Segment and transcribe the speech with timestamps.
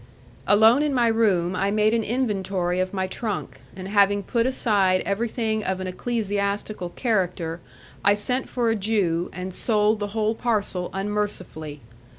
[0.47, 5.01] Alone in my room I made an inventory of my trunk, and having put aside
[5.05, 7.59] everything of an ecclesiastical character,
[8.03, 11.81] I sent for a Jew, and sold the whole parcel unmercifully.